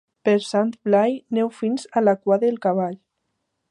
[0.27, 3.01] Per Sant Blai neu fins a la cua del cavall.